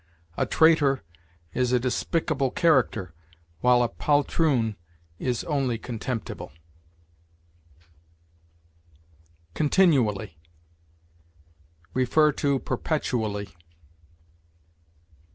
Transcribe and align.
A 0.35 0.47
traitor 0.47 1.03
is 1.53 1.71
a 1.71 1.79
despicable 1.79 2.49
character, 2.49 3.13
while 3.59 3.83
a 3.83 3.87
poltroon 3.87 4.75
is 5.19 5.43
only 5.43 5.77
contemptible. 5.77 6.51
CONTINUALLY. 9.53 10.39
See 11.95 12.05
PERPETUALLY. 12.65 13.55